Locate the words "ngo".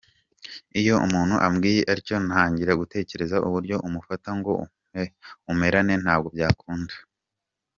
4.39-4.53